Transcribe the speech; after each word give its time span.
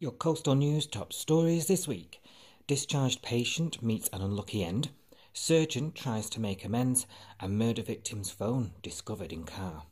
Your 0.00 0.10
coastal 0.10 0.56
news 0.56 0.88
top 0.88 1.12
stories 1.12 1.66
this 1.66 1.86
week. 1.86 2.20
Discharged 2.66 3.22
patient 3.22 3.80
meets 3.80 4.08
an 4.12 4.22
unlucky 4.22 4.64
end. 4.64 4.90
Surgeon 5.32 5.92
tries 5.92 6.28
to 6.30 6.40
make 6.40 6.64
amends. 6.64 7.06
And 7.38 7.56
murder 7.56 7.82
victim's 7.82 8.28
phone 8.28 8.72
discovered 8.82 9.32
in 9.32 9.44
car. 9.44 9.84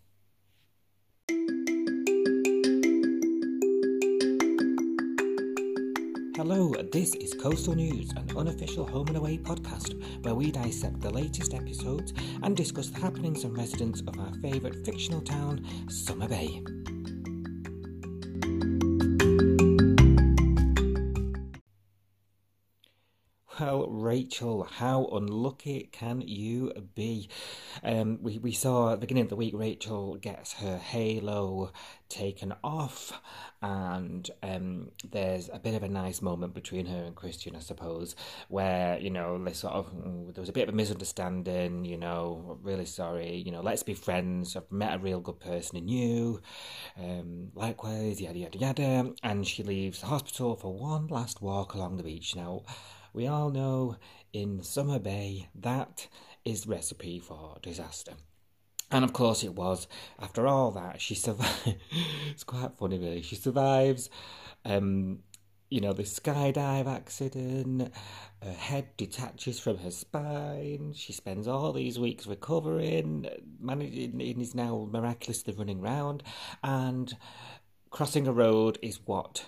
Hello, 6.35 6.73
this 6.91 7.15
is 7.15 7.33
Coastal 7.35 7.77
News, 7.77 8.11
an 8.17 8.29
unofficial 8.37 8.85
home 8.85 9.07
and 9.07 9.17
away 9.17 9.39
podcast 9.39 9.95
where 10.25 10.35
we 10.35 10.51
dissect 10.51 11.01
the 11.01 11.11
latest 11.11 11.55
episodes 11.55 12.13
and 12.43 12.57
discuss 12.57 12.89
the 12.89 12.99
happenings 12.99 13.45
and 13.45 13.57
residents 13.57 14.01
of 14.01 14.19
our 14.19 14.35
favourite 14.43 14.85
fictional 14.85 15.21
town, 15.21 15.65
Summer 15.89 16.27
Bay. 16.27 16.61
Well, 23.61 23.87
Rachel, 23.91 24.65
how 24.65 25.05
unlucky 25.13 25.91
can 25.93 26.23
you 26.23 26.73
be? 26.95 27.29
Um, 27.85 28.19
we, 28.23 28.39
we 28.39 28.53
saw 28.53 28.93
at 28.93 28.95
the 28.95 29.01
beginning 29.01 29.25
of 29.25 29.29
the 29.29 29.37
week 29.37 29.53
Rachel 29.55 30.17
gets 30.17 30.55
her 30.55 30.79
halo 30.79 31.71
taken 32.09 32.55
off, 32.65 33.21
and 33.61 34.31
um, 34.43 34.93
there's 35.11 35.51
a 35.53 35.59
bit 35.59 35.75
of 35.75 35.83
a 35.83 35.89
nice 35.89 36.23
moment 36.23 36.55
between 36.55 36.87
her 36.87 37.05
and 37.05 37.15
Christian, 37.15 37.55
I 37.55 37.59
suppose, 37.59 38.17
where 38.49 38.99
you 38.99 39.11
know 39.11 39.37
they 39.45 39.53
sort 39.53 39.75
of 39.75 39.93
mm, 39.93 40.33
there 40.33 40.41
was 40.41 40.49
a 40.49 40.53
bit 40.53 40.69
of 40.69 40.75
a 40.75 40.77
misunderstanding. 40.77 41.85
You 41.85 41.99
know, 41.99 42.59
really 42.63 42.87
sorry. 42.87 43.37
You 43.37 43.53
know, 43.53 43.61
let's 43.61 43.83
be 43.83 43.95
friends. 43.95 44.57
I've 44.57 44.73
met 44.73 44.95
a 44.95 44.99
real 44.99 45.21
good 45.21 45.41
person 45.41 45.77
in 45.77 45.89
you. 45.89 46.41
Um, 46.99 47.53
likewise, 47.55 48.19
yada 48.19 48.39
yada 48.39 48.59
yada. 48.59 49.13
And 49.23 49.47
she 49.47 49.63
leaves 49.63 50.01
the 50.01 50.07
hospital 50.07 50.57
for 50.57 50.73
one 50.73 51.07
last 51.09 51.43
walk 51.43 51.75
along 51.75 51.99
the 51.99 52.03
beach. 52.03 52.35
Now 52.35 52.63
we 53.13 53.27
all 53.27 53.51
know 53.51 53.97
in 54.33 54.63
Summer 54.63 54.99
Bay 54.99 55.49
that 55.55 56.09
is 56.45 56.63
the 56.63 56.71
recipe 56.71 57.19
for 57.19 57.59
disaster. 57.63 58.13
And 58.91 59.05
of 59.05 59.13
course 59.13 59.43
it 59.43 59.55
was. 59.55 59.89
After 60.21 60.47
all 60.47 60.71
that, 60.73 61.01
she 61.01 61.15
survived. 61.15 61.77
it's 62.31 62.45
quite 62.45 62.77
funny, 62.79 62.99
really. 62.99 63.23
She 63.23 63.37
survives, 63.37 64.11
um, 64.65 65.21
you 65.71 65.81
know, 65.81 65.95
the 65.95 66.03
skydive 66.03 66.87
accident. 66.87 67.91
Her 68.43 68.53
head 68.53 68.97
detaches 68.99 69.59
from 69.59 69.79
her 69.79 69.91
spine. 69.91 70.93
She 70.95 71.13
spends 71.15 71.49
all 71.49 71.73
these 71.73 71.99
weeks 71.99 72.27
recovering, 72.27 73.29
managing, 73.59 74.21
and 74.21 74.43
is 74.43 74.55
now 74.55 74.87
miraculously 74.91 75.55
running 75.55 75.81
around. 75.81 76.23
And 76.63 77.17
crossing 77.91 78.27
a 78.27 78.33
road 78.33 78.79
is 78.83 79.01
what 79.07 79.47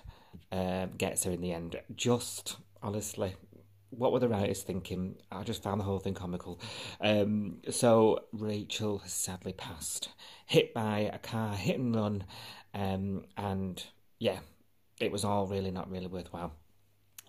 um, 0.52 0.92
gets 0.96 1.24
her 1.24 1.32
in 1.32 1.42
the 1.42 1.52
end. 1.52 1.78
Just 1.94 2.56
honestly, 2.82 3.34
what 3.98 4.12
were 4.12 4.18
the 4.18 4.28
writers 4.28 4.62
thinking? 4.62 5.16
I 5.30 5.42
just 5.42 5.62
found 5.62 5.80
the 5.80 5.84
whole 5.84 5.98
thing 5.98 6.14
comical. 6.14 6.60
Um, 7.00 7.58
so 7.70 8.20
Rachel 8.32 8.98
has 8.98 9.12
sadly 9.12 9.52
passed, 9.52 10.08
hit 10.46 10.74
by 10.74 11.10
a 11.12 11.18
car, 11.18 11.54
hit 11.54 11.78
and 11.78 11.94
run, 11.94 12.24
um, 12.74 13.24
and 13.36 13.82
yeah, 14.18 14.38
it 15.00 15.12
was 15.12 15.24
all 15.24 15.46
really 15.46 15.70
not 15.70 15.90
really 15.90 16.06
worthwhile. 16.06 16.52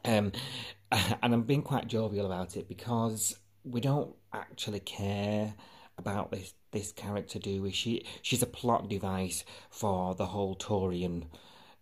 Um, 0.04 0.32
and 0.92 1.34
I'm 1.34 1.44
being 1.44 1.64
quite 1.64 1.88
jovial 1.88 2.26
about 2.26 2.58
it 2.58 2.68
because 2.68 3.38
we 3.64 3.82
don't 3.82 4.16
actually 4.34 4.80
care 4.80 5.54
about 5.98 6.32
this 6.32 6.54
this 6.72 6.92
character, 6.92 7.40
do 7.40 7.62
we? 7.62 7.72
She 7.72 8.06
she's 8.22 8.44
a 8.44 8.48
plot 8.48 8.90
device 8.90 9.44
for 9.70 10.14
the 10.16 10.26
whole 10.26 10.56
Torian 10.56 11.28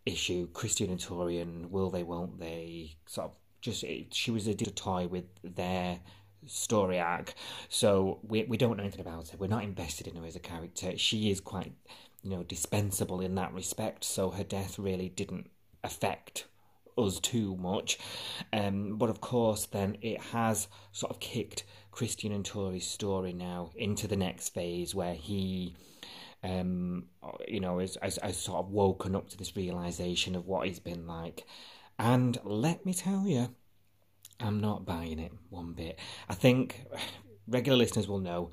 issue, 0.06 0.48
Christian 0.54 0.90
and 0.90 1.00
Torian, 1.00 1.70
will 1.70 1.90
they, 1.90 2.04
won't 2.04 2.40
they, 2.40 2.98
sort 3.06 3.32
of 3.32 3.38
just 3.64 3.86
she 4.12 4.30
was 4.30 4.48
a, 4.48 4.54
toy 4.54 5.08
with 5.08 5.24
their 5.42 6.00
story 6.46 7.00
arc. 7.00 7.34
So 7.70 8.20
we 8.22 8.44
we 8.44 8.58
don't 8.58 8.78
know 8.78 8.84
anything 8.84 9.02
about 9.02 9.30
her. 9.30 9.38
We're 9.38 9.48
not 9.48 9.64
invested 9.64 10.06
in 10.06 10.16
her 10.18 10.26
as 10.26 10.36
a 10.36 10.40
character. 10.40 10.98
She 10.98 11.32
is 11.32 11.40
quite 11.40 11.72
you 12.22 12.30
know 12.30 12.44
dispensable 12.44 13.22
in 13.22 13.36
that 13.36 13.54
respect. 13.54 14.04
So 14.04 14.30
her 14.32 14.44
death 14.44 14.78
really 14.78 15.10
didn't 15.10 15.50
affect 15.84 16.46
us 16.98 17.20
too 17.20 17.56
much. 17.56 17.98
Um, 18.52 18.98
but 18.98 19.10
of 19.10 19.22
course, 19.22 19.66
then 19.66 19.98
it 20.02 20.22
has 20.22 20.68
sort 20.92 21.12
of 21.12 21.20
kicked 21.22 21.64
Christian 21.92 22.34
and 22.34 22.46
Tori's 22.46 22.86
story 22.86 23.34
now 23.34 23.72
into 23.76 24.08
the 24.08 24.18
next 24.18 24.50
phase 24.50 24.94
where 24.94 25.16
he. 25.16 25.76
Um, 26.46 27.06
you 27.48 27.62
know, 27.62 27.80
has, 27.80 27.98
has 28.22 28.36
sort 28.38 28.60
of 28.60 28.70
woken 28.70 29.16
up 29.16 29.30
to 29.30 29.38
this 29.38 29.56
realization 29.56 30.36
of 30.36 30.46
what 30.46 30.68
he's 30.68 30.78
been 30.78 31.08
like, 31.08 31.46
and 31.98 32.38
let 32.44 32.86
me 32.86 32.94
tell 32.94 33.26
you, 33.26 33.56
I'm 34.40 34.60
not 34.60 34.86
buying 34.86 35.20
it 35.20 35.32
one 35.50 35.74
bit. 35.74 36.00
I 36.30 36.34
think 36.34 36.86
regular 37.48 37.78
listeners 37.78 38.08
will 38.08 38.20
know 38.20 38.52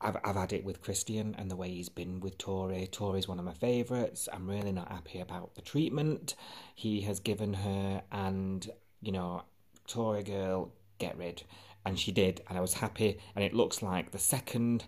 I've 0.00 0.16
I've 0.24 0.36
had 0.36 0.52
it 0.52 0.64
with 0.64 0.80
Christian 0.80 1.34
and 1.38 1.50
the 1.50 1.56
way 1.56 1.70
he's 1.70 1.88
been 1.88 2.20
with 2.20 2.38
Tori. 2.38 2.86
Tori's 2.86 3.28
one 3.28 3.38
of 3.38 3.44
my 3.44 3.54
favourites. 3.54 4.28
I'm 4.32 4.48
really 4.48 4.72
not 4.72 4.90
happy 4.90 5.20
about 5.20 5.54
the 5.54 5.62
treatment 5.62 6.34
he 6.74 7.00
has 7.02 7.20
given 7.20 7.52
her, 7.54 8.02
and 8.12 8.68
you 9.00 9.12
know, 9.12 9.42
Tori 9.86 10.22
girl, 10.22 10.72
get 10.98 11.16
rid. 11.16 11.42
And 11.84 11.98
she 11.98 12.12
did, 12.12 12.42
and 12.48 12.58
I 12.58 12.60
was 12.60 12.74
happy. 12.74 13.18
And 13.34 13.44
it 13.44 13.54
looks 13.54 13.82
like 13.82 14.10
the 14.10 14.18
second 14.18 14.84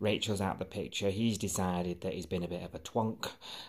Rachel's 0.00 0.40
out 0.40 0.58
the 0.58 0.64
picture, 0.64 1.10
he's 1.10 1.38
decided 1.38 2.00
that 2.00 2.12
he's 2.12 2.26
been 2.26 2.42
a 2.42 2.48
bit 2.48 2.62
of 2.62 2.74
a 2.74 2.78
twonk, 2.78 3.28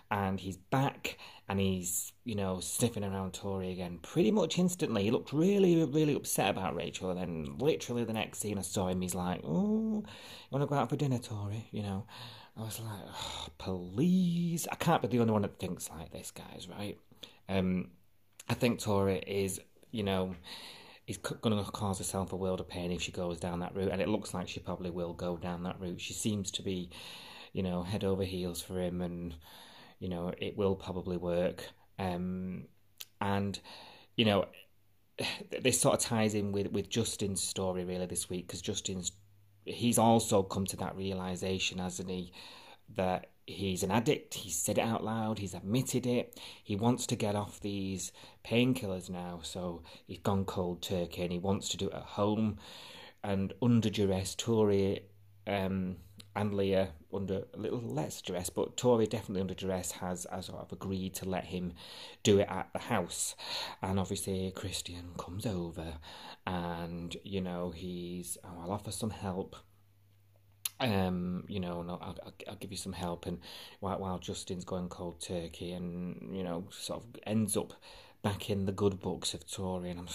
and 0.09 0.39
he's 0.39 0.57
back 0.57 1.17
and 1.47 1.59
he's, 1.59 2.13
you 2.23 2.35
know, 2.35 2.59
sniffing 2.59 3.03
around 3.03 3.33
Tori 3.33 3.71
again 3.71 3.99
pretty 4.01 4.31
much 4.31 4.57
instantly. 4.57 5.03
He 5.03 5.11
looked 5.11 5.31
really, 5.31 5.83
really 5.85 6.15
upset 6.15 6.49
about 6.49 6.75
Rachel, 6.75 7.11
and 7.11 7.19
then 7.19 7.57
literally 7.57 8.03
the 8.03 8.13
next 8.13 8.39
scene 8.39 8.57
I 8.57 8.61
saw 8.61 8.87
him, 8.87 9.01
he's 9.01 9.15
like, 9.15 9.41
Oh, 9.43 10.03
you 10.03 10.49
want 10.51 10.63
to 10.63 10.67
go 10.67 10.75
out 10.75 10.89
for 10.89 10.95
dinner, 10.95 11.19
Tori? 11.19 11.67
You 11.71 11.83
know, 11.83 12.05
I 12.57 12.61
was 12.61 12.79
like, 12.79 13.03
oh, 13.07 13.47
Please. 13.57 14.67
I 14.71 14.75
can't 14.75 15.01
be 15.01 15.07
the 15.07 15.19
only 15.19 15.33
one 15.33 15.43
that 15.43 15.59
thinks 15.59 15.89
like 15.89 16.11
this, 16.11 16.31
guys, 16.31 16.67
right? 16.67 16.97
Um, 17.47 17.91
I 18.49 18.53
think 18.53 18.79
Tori 18.79 19.19
is, 19.19 19.59
you 19.91 20.03
know, 20.03 20.35
is 21.07 21.17
going 21.17 21.55
to 21.55 21.71
cause 21.71 21.99
herself 21.99 22.33
a 22.33 22.35
world 22.35 22.59
of 22.59 22.67
pain 22.67 22.91
if 22.91 23.01
she 23.01 23.11
goes 23.11 23.39
down 23.39 23.59
that 23.59 23.75
route, 23.75 23.91
and 23.91 24.01
it 24.01 24.07
looks 24.07 24.33
like 24.33 24.47
she 24.47 24.59
probably 24.59 24.89
will 24.89 25.13
go 25.13 25.37
down 25.37 25.63
that 25.63 25.79
route. 25.79 26.01
She 26.01 26.13
seems 26.13 26.51
to 26.51 26.63
be, 26.63 26.89
you 27.53 27.61
know, 27.61 27.83
head 27.83 28.03
over 28.03 28.23
heels 28.23 28.61
for 28.61 28.79
him, 28.79 29.01
and 29.01 29.35
you 29.99 30.09
know 30.09 30.33
it 30.37 30.57
will 30.57 30.75
probably 30.75 31.17
work. 31.17 31.69
Um, 31.99 32.65
and 33.21 33.59
you 34.15 34.25
know, 34.25 34.45
this 35.61 35.79
sort 35.79 35.95
of 35.95 36.01
ties 36.01 36.33
in 36.33 36.51
with 36.51 36.71
with 36.71 36.89
Justin's 36.89 37.43
story 37.43 37.85
really 37.85 38.07
this 38.07 38.29
week 38.29 38.47
because 38.47 38.61
Justin's 38.61 39.11
he's 39.65 39.97
also 39.97 40.43
come 40.43 40.65
to 40.67 40.77
that 40.77 40.95
realization, 40.95 41.79
hasn't 41.79 42.09
he, 42.09 42.31
that 42.95 43.31
he's 43.45 43.83
an 43.83 43.91
addict. 43.91 44.33
He's 44.33 44.57
said 44.57 44.77
it 44.77 44.81
out 44.81 45.03
loud. 45.03 45.39
He's 45.39 45.53
admitted 45.53 46.05
it. 46.05 46.39
He 46.63 46.75
wants 46.75 47.05
to 47.07 47.15
get 47.15 47.35
off 47.35 47.59
these 47.59 48.11
painkillers 48.45 49.09
now. 49.09 49.39
So 49.43 49.83
he's 50.07 50.19
gone 50.19 50.45
cold 50.45 50.81
turkey 50.81 51.23
and 51.23 51.31
he 51.31 51.39
wants 51.39 51.69
to 51.69 51.77
do 51.77 51.87
it 51.87 51.93
at 51.93 52.01
home. 52.01 52.57
And 53.23 53.53
under 53.61 53.89
duress, 53.89 54.35
Tori 54.35 55.01
um, 55.47 55.97
and 56.35 56.53
Leah 56.53 56.89
under 57.13 57.43
a 57.53 57.57
little 57.57 57.79
less 57.79 58.21
duress, 58.21 58.49
but 58.49 58.75
Tori 58.75 59.07
definitely 59.07 59.41
under 59.41 59.53
duress 59.53 59.93
has, 59.93 60.27
has 60.31 60.47
sort 60.47 60.61
of 60.61 60.71
agreed 60.71 61.15
to 61.15 61.29
let 61.29 61.45
him 61.45 61.73
do 62.23 62.39
it 62.39 62.47
at 62.49 62.69
the 62.73 62.79
house. 62.79 63.35
And 63.81 63.99
obviously, 63.99 64.51
Christian 64.55 65.11
comes 65.17 65.45
over 65.45 65.95
and, 66.45 67.15
you 67.23 67.41
know, 67.41 67.71
he's, 67.71 68.37
oh, 68.43 68.63
I'll 68.63 68.71
offer 68.71 68.91
some 68.91 69.11
help 69.11 69.55
um, 70.79 71.45
you 71.47 71.59
know, 71.59 71.85
I'll, 71.87 72.01
I'll, 72.01 72.33
I'll, 72.49 72.55
give 72.55 72.71
you 72.71 72.77
some 72.77 72.93
help. 72.93 73.25
And 73.25 73.39
while, 73.79 73.99
while 73.99 74.19
Justin's 74.19 74.65
going 74.65 74.89
cold 74.89 75.21
turkey, 75.21 75.71
and 75.71 76.35
you 76.35 76.43
know, 76.43 76.67
sort 76.71 77.01
of 77.01 77.07
ends 77.25 77.55
up 77.55 77.73
back 78.21 78.49
in 78.49 78.65
the 78.65 78.71
good 78.71 78.99
books 78.99 79.33
of 79.33 79.49
Tori, 79.49 79.89
and 79.89 79.99
I'm, 79.99 80.07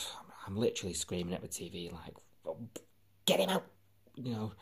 I'm 0.46 0.56
literally 0.56 0.94
screaming 0.94 1.34
at 1.34 1.42
the 1.42 1.48
TV 1.48 1.92
like, 1.92 2.56
"Get 3.24 3.40
him 3.40 3.50
out!" 3.50 3.64
You 4.16 4.32
know. 4.32 4.52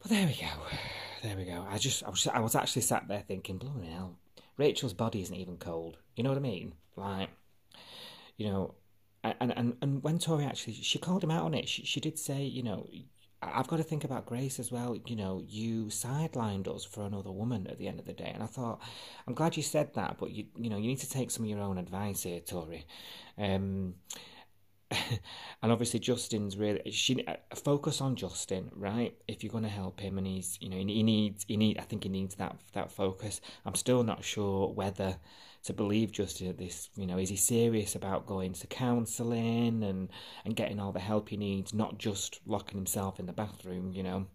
But 0.00 0.10
there 0.10 0.26
we 0.26 0.34
go, 0.34 0.46
there 1.22 1.36
we 1.36 1.44
go. 1.44 1.66
I 1.68 1.78
just, 1.78 2.04
I 2.04 2.10
was, 2.10 2.26
I 2.28 2.38
was 2.38 2.54
actually 2.54 2.82
sat 2.82 3.08
there 3.08 3.24
thinking, 3.26 3.58
"Blooming 3.58 3.90
hell, 3.90 4.16
Rachel's 4.58 4.92
body 4.92 5.22
isn't 5.22 5.34
even 5.34 5.56
cold." 5.56 5.96
You 6.14 6.24
know 6.24 6.30
what 6.30 6.38
I 6.38 6.42
mean? 6.42 6.74
Like, 6.94 7.30
you 8.36 8.50
know, 8.50 8.74
and 9.24 9.52
and 9.56 9.76
and 9.80 10.02
when 10.02 10.18
Tori 10.18 10.44
actually, 10.44 10.74
she 10.74 10.98
called 10.98 11.24
him 11.24 11.30
out 11.30 11.44
on 11.44 11.54
it. 11.54 11.68
She 11.68 11.84
she 11.84 12.00
did 12.00 12.18
say, 12.18 12.42
you 12.42 12.62
know, 12.62 12.86
I've 13.40 13.68
got 13.68 13.76
to 13.76 13.84
think 13.84 14.04
about 14.04 14.26
Grace 14.26 14.58
as 14.58 14.72
well. 14.72 14.96
You 15.06 15.16
know, 15.16 15.42
you 15.46 15.84
sidelined 15.86 16.66
us 16.66 16.84
for 16.84 17.04
another 17.04 17.30
woman 17.30 17.66
at 17.68 17.78
the 17.78 17.86
end 17.86 18.00
of 18.00 18.06
the 18.06 18.12
day, 18.12 18.30
and 18.34 18.42
I 18.42 18.46
thought, 18.46 18.80
I'm 19.26 19.34
glad 19.34 19.56
you 19.56 19.62
said 19.62 19.94
that, 19.94 20.16
but 20.18 20.30
you, 20.30 20.46
you 20.56 20.68
know, 20.70 20.76
you 20.76 20.88
need 20.88 21.00
to 21.00 21.10
take 21.10 21.30
some 21.30 21.44
of 21.44 21.50
your 21.50 21.60
own 21.60 21.78
advice 21.78 22.24
here, 22.24 22.40
Tori. 22.40 22.84
Um, 23.36 23.94
and 25.62 25.70
obviously 25.70 26.00
Justin's 26.00 26.56
really 26.56 26.90
she 26.90 27.24
uh, 27.26 27.34
focus 27.54 28.00
on 28.00 28.16
Justin, 28.16 28.70
right? 28.74 29.14
If 29.26 29.44
you're 29.44 29.52
going 29.52 29.64
to 29.64 29.70
help 29.70 30.00
him, 30.00 30.16
and 30.16 30.26
he's 30.26 30.56
you 30.60 30.70
know 30.70 30.76
he 30.76 31.02
needs 31.02 31.44
he 31.46 31.56
need 31.56 31.78
I 31.78 31.82
think 31.82 32.04
he 32.04 32.08
needs 32.08 32.36
that 32.36 32.56
that 32.72 32.90
focus. 32.90 33.40
I'm 33.66 33.74
still 33.74 34.02
not 34.02 34.24
sure 34.24 34.72
whether 34.72 35.16
to 35.64 35.72
believe 35.74 36.12
Justin 36.12 36.48
at 36.48 36.58
this. 36.58 36.88
You 36.96 37.06
know, 37.06 37.18
is 37.18 37.28
he 37.28 37.36
serious 37.36 37.94
about 37.94 38.26
going 38.26 38.54
to 38.54 38.66
counselling 38.66 39.82
and 39.82 40.08
and 40.44 40.56
getting 40.56 40.80
all 40.80 40.92
the 40.92 41.00
help 41.00 41.28
he 41.28 41.36
needs, 41.36 41.74
not 41.74 41.98
just 41.98 42.40
locking 42.46 42.78
himself 42.78 43.20
in 43.20 43.26
the 43.26 43.32
bathroom? 43.32 43.92
You 43.92 44.02
know. 44.02 44.26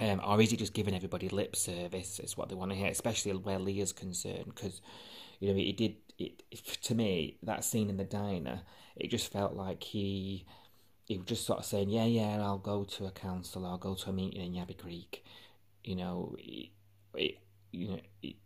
Um, 0.00 0.20
or 0.26 0.40
is 0.40 0.50
he 0.50 0.56
just 0.56 0.74
giving 0.74 0.94
everybody 0.94 1.28
lip 1.28 1.54
service? 1.54 2.18
Is 2.20 2.36
what 2.36 2.48
they 2.48 2.56
want 2.56 2.72
to 2.72 2.76
hear, 2.76 2.88
especially 2.88 3.32
where 3.32 3.60
Leah's 3.60 3.92
concerned, 3.92 4.46
because 4.46 4.80
you 5.40 5.48
know 5.48 5.54
he 5.54 5.72
did 5.72 5.96
it 6.18 6.42
to 6.82 6.94
me 6.94 7.38
that 7.42 7.64
scene 7.64 7.90
in 7.90 7.96
the 7.96 8.04
diner 8.04 8.62
it 8.96 9.10
just 9.10 9.32
felt 9.32 9.54
like 9.54 9.82
he 9.82 10.46
he 11.06 11.18
was 11.18 11.26
just 11.26 11.44
sort 11.44 11.58
of 11.58 11.64
saying, 11.64 11.90
yeah, 11.90 12.06
yeah, 12.06 12.38
I'll 12.40 12.58
go 12.58 12.84
to 12.84 13.06
a 13.06 13.10
council, 13.10 13.66
I'll 13.66 13.78
go 13.78 13.94
to 13.94 14.10
a 14.10 14.12
meeting 14.12 14.40
in 14.40 14.54
Yabby 14.54 14.78
Creek. 14.78 15.24
You 15.82 15.96
know, 15.96 16.34
it, 16.38 17.38
you 17.72 17.88
know, 17.88 18.00
it, 18.22 18.36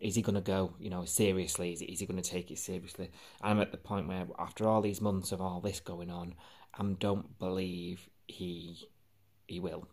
is 0.00 0.14
he 0.14 0.22
going 0.22 0.34
to 0.34 0.40
go? 0.40 0.74
You 0.78 0.90
know, 0.90 1.04
seriously? 1.04 1.72
Is 1.72 1.80
he, 1.80 1.86
he 1.86 2.06
going 2.06 2.22
to 2.22 2.30
take 2.30 2.50
it 2.50 2.58
seriously? 2.58 3.10
I'm 3.42 3.60
at 3.60 3.70
the 3.70 3.76
point 3.76 4.08
where, 4.08 4.26
after 4.38 4.66
all 4.66 4.80
these 4.80 5.00
months 5.00 5.32
of 5.32 5.40
all 5.40 5.60
this 5.60 5.80
going 5.80 6.10
on, 6.10 6.34
I 6.74 6.82
don't 6.98 7.38
believe 7.38 8.08
he 8.26 8.88
he 9.46 9.60
will. 9.60 9.88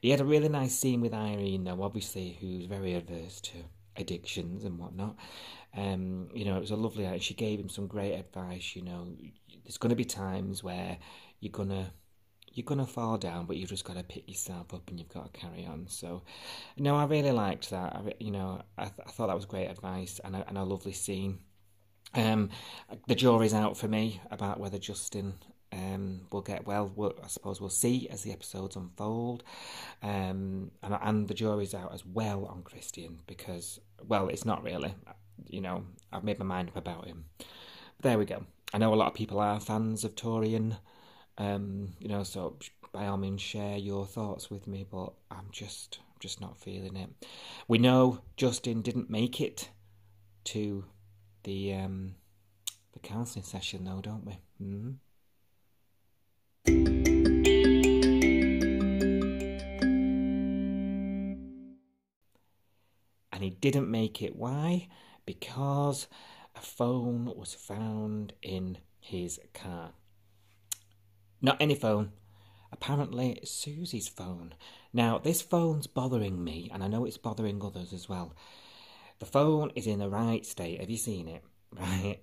He 0.00 0.10
had 0.10 0.20
a 0.20 0.24
really 0.24 0.48
nice 0.48 0.78
scene 0.78 1.00
with 1.00 1.14
Irene, 1.14 1.64
though, 1.64 1.82
obviously, 1.82 2.38
who's 2.40 2.66
very 2.66 2.94
averse 2.94 3.40
to 3.42 3.58
addictions 3.96 4.64
and 4.64 4.78
whatnot. 4.78 5.16
Um, 5.76 6.30
you 6.34 6.44
know, 6.44 6.56
it 6.56 6.60
was 6.60 6.70
a 6.70 6.76
lovely. 6.76 7.18
She 7.20 7.34
gave 7.34 7.60
him 7.60 7.68
some 7.68 7.86
great 7.86 8.14
advice. 8.14 8.74
You 8.74 8.82
know, 8.82 9.08
there's 9.64 9.78
going 9.78 9.90
to 9.90 9.96
be 9.96 10.04
times 10.04 10.62
where 10.62 10.98
you're 11.40 11.52
gonna 11.52 11.92
you're 12.52 12.64
gonna 12.64 12.86
fall 12.86 13.16
down, 13.16 13.46
but 13.46 13.56
you've 13.56 13.70
just 13.70 13.84
got 13.84 13.96
to 13.96 14.02
pick 14.02 14.28
yourself 14.28 14.74
up 14.74 14.88
and 14.90 14.98
you've 14.98 15.08
got 15.08 15.32
to 15.32 15.40
carry 15.40 15.64
on. 15.66 15.86
So, 15.88 16.22
no, 16.76 16.96
I 16.96 17.04
really 17.04 17.30
liked 17.32 17.70
that. 17.70 17.94
I, 17.94 18.12
you 18.18 18.30
know, 18.32 18.62
I, 18.76 18.84
th- 18.84 19.06
I 19.06 19.10
thought 19.10 19.28
that 19.28 19.36
was 19.36 19.46
great 19.46 19.68
advice 19.68 20.20
and 20.24 20.34
a, 20.34 20.46
and 20.48 20.58
a 20.58 20.64
lovely 20.64 20.92
scene. 20.92 21.38
Um, 22.14 22.50
the 23.06 23.14
jury's 23.14 23.54
out 23.54 23.76
for 23.76 23.86
me 23.86 24.20
about 24.32 24.58
whether 24.58 24.78
Justin 24.78 25.34
um, 25.72 26.22
will 26.32 26.42
get 26.42 26.66
well. 26.66 26.90
We'll, 26.94 27.14
I 27.22 27.28
suppose 27.28 27.60
we'll 27.60 27.70
see 27.70 28.08
as 28.08 28.22
the 28.22 28.32
episodes 28.32 28.76
unfold. 28.76 29.44
Um, 30.02 30.72
and, 30.82 30.98
and 31.00 31.28
the 31.28 31.34
jury's 31.34 31.74
out 31.74 31.94
as 31.94 32.04
well 32.04 32.46
on 32.46 32.62
Christian 32.62 33.20
because, 33.26 33.80
well, 34.06 34.28
it's 34.28 34.44
not 34.44 34.64
really. 34.64 34.94
You 35.46 35.60
know, 35.60 35.84
I've 36.12 36.24
made 36.24 36.38
my 36.38 36.44
mind 36.44 36.70
up 36.70 36.76
about 36.76 37.06
him. 37.06 37.26
There 38.02 38.18
we 38.18 38.24
go. 38.24 38.44
I 38.72 38.78
know 38.78 38.94
a 38.94 38.96
lot 38.96 39.08
of 39.08 39.14
people 39.14 39.40
are 39.40 39.58
fans 39.58 40.04
of 40.04 40.14
Torian, 40.14 40.76
um, 41.38 41.94
you 41.98 42.08
know, 42.08 42.22
so 42.22 42.56
by 42.92 43.06
all 43.06 43.16
means 43.16 43.40
share 43.40 43.76
your 43.76 44.06
thoughts 44.06 44.50
with 44.50 44.66
me, 44.66 44.86
but 44.88 45.12
I'm 45.30 45.48
just 45.50 45.98
just 46.20 46.40
not 46.40 46.60
feeling 46.60 46.96
it. 46.96 47.08
We 47.66 47.78
know 47.78 48.20
Justin 48.36 48.82
didn't 48.82 49.08
make 49.08 49.40
it 49.40 49.70
to 50.44 50.84
the 51.44 51.74
um, 51.74 52.14
the 52.92 53.00
counselling 53.00 53.44
session 53.44 53.84
though, 53.84 54.00
don't 54.00 54.24
we? 54.24 54.38
Mm-hmm. 54.62 54.90
And 63.32 63.42
he 63.42 63.50
didn't 63.50 63.90
make 63.90 64.22
it. 64.22 64.36
Why? 64.36 64.88
Because 65.24 66.06
a 66.60 66.62
phone 66.62 67.32
was 67.36 67.54
found 67.54 68.34
in 68.42 68.76
his 69.00 69.40
car. 69.54 69.92
Not 71.40 71.56
any 71.58 71.74
phone, 71.74 72.12
apparently 72.70 73.40
Susie's 73.44 74.08
phone. 74.08 74.52
Now, 74.92 75.16
this 75.16 75.40
phone's 75.40 75.86
bothering 75.86 76.44
me, 76.44 76.70
and 76.70 76.84
I 76.84 76.88
know 76.88 77.06
it's 77.06 77.16
bothering 77.16 77.64
others 77.64 77.94
as 77.94 78.10
well. 78.10 78.36
The 79.20 79.26
phone 79.26 79.72
is 79.74 79.86
in 79.86 80.00
the 80.00 80.10
right 80.10 80.44
state. 80.44 80.80
Have 80.80 80.90
you 80.90 80.98
seen 80.98 81.28
it? 81.28 81.42
Right? 81.72 82.18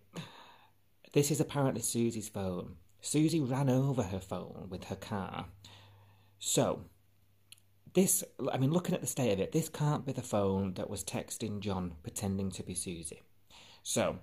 This 1.14 1.32
is 1.32 1.40
apparently 1.40 1.82
Susie's 1.82 2.28
phone. 2.28 2.76
Susie 3.00 3.40
ran 3.40 3.70
over 3.70 4.04
her 4.04 4.20
phone 4.20 4.68
with 4.70 4.84
her 4.86 4.98
car. 4.98 5.46
So, 6.38 6.82
this, 7.94 8.26
I 8.52 8.58
mean, 8.58 8.72
looking 8.72 8.94
at 8.94 9.00
the 9.00 9.08
state 9.08 9.32
of 9.32 9.40
it, 9.40 9.54
this 9.54 9.70
can't 9.70 10.06
be 10.06 10.12
the 10.12 10.22
phone 10.22 10.74
that 10.74 10.90
was 10.90 11.06
texting 11.06 11.62
John 11.62 11.94
pretending 12.04 12.52
to 12.52 12.64
be 12.64 12.74
Susie. 12.74 13.24
So, 13.88 14.20